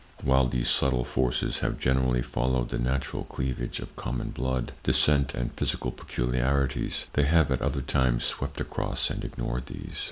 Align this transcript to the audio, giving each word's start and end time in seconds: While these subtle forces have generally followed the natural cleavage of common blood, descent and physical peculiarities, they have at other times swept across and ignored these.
While 0.23 0.47
these 0.47 0.67
subtle 0.67 1.03
forces 1.03 1.59
have 1.59 1.77
generally 1.77 2.23
followed 2.23 2.69
the 2.69 2.79
natural 2.79 3.25
cleavage 3.25 3.79
of 3.79 3.95
common 3.95 4.31
blood, 4.31 4.71
descent 4.81 5.35
and 5.35 5.53
physical 5.53 5.91
peculiarities, 5.91 7.05
they 7.13 7.25
have 7.25 7.51
at 7.51 7.61
other 7.61 7.81
times 7.83 8.25
swept 8.25 8.59
across 8.59 9.11
and 9.11 9.23
ignored 9.23 9.67
these. 9.67 9.99